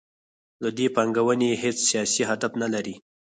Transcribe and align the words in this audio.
له 0.63 0.69
دې 0.77 0.87
پانګونې 0.95 1.47
یې 1.51 1.59
هیڅ 1.63 1.77
سیاسي 1.89 2.23
هدف 2.29 2.51
نلري. 2.61 2.95